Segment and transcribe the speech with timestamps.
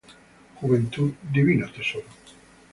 [0.59, 2.07] Juventud, divino tesoro